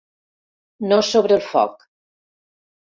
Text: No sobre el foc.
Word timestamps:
No 0.93 0.99
sobre 1.11 1.39
el 1.41 1.47
foc. 1.53 1.89